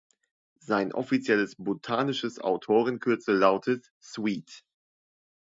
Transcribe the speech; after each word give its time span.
Sein 0.59 0.93
offizielles 0.93 1.55
botanisches 1.57 2.39
Autorenkürzel 2.39 3.35
lautet 3.37 3.91
„Sweet“. 4.01 4.63